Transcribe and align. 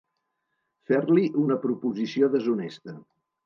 Fer-li 0.91 1.27
una 1.43 1.59
proposició 1.67 2.33
deshonesta. 2.39 3.01